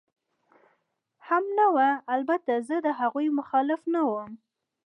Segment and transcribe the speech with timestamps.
[1.27, 4.31] هم نه وه، البته زه د هغوی مخالف نه ووم.